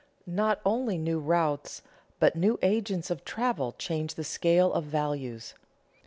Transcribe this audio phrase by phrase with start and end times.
[0.25, 1.83] _Not only new routes
[2.19, 5.53] but new agents of travel change the scale of values.